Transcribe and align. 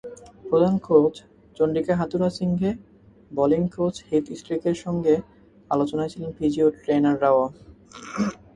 প্রধান 0.49 0.75
coach 0.87 1.13
Chandika 1.57 1.93
Hathurusingha, 1.99 2.71
bowling 3.31 3.63
coach 3.75 3.95
Heath 4.09 4.25
স্ট্রিকের 4.39 4.75
সঙ্গে 4.85 5.13
আলোচনায় 5.71 6.11
ছিলেন 6.13 6.31
ফিজিও-ট্রেনাররাও। 6.37 7.41